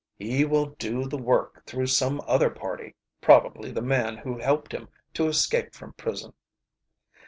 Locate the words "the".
1.07-1.19, 3.71-3.83